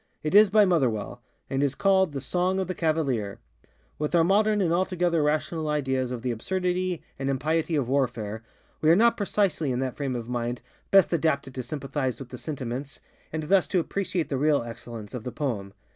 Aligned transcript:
It 0.23 0.33
is 0.33 0.49
by 0.49 0.65
Motherwell, 0.65 1.21
and 1.47 1.61
is 1.61 1.75
called 1.75 2.09
ŌĆ£The 2.15 2.21
Song 2.23 2.59
of 2.59 2.67
the 2.67 2.73
Cavalier.ŌĆØ 2.73 3.67
With 3.99 4.15
our 4.15 4.23
modern 4.23 4.59
and 4.59 4.73
altogether 4.73 5.21
rational 5.21 5.69
ideas 5.69 6.09
of 6.09 6.23
the 6.23 6.31
absurdity 6.31 7.03
and 7.19 7.29
impiety 7.29 7.75
of 7.75 7.87
warfare, 7.87 8.41
we 8.81 8.89
are 8.89 8.95
not 8.95 9.15
precisely 9.15 9.71
in 9.71 9.77
that 9.81 9.95
frame 9.97 10.15
of 10.15 10.27
mind 10.27 10.63
best 10.89 11.13
adapted 11.13 11.53
to 11.53 11.61
sympathize 11.61 12.17
with 12.19 12.29
the 12.29 12.39
sentiments, 12.39 12.99
and 13.31 13.43
thus 13.43 13.67
to 13.67 13.79
appreciate 13.79 14.29
the 14.29 14.37
real 14.37 14.63
excellence 14.63 15.13
of 15.13 15.23
the 15.23 15.31
poem. 15.31 15.71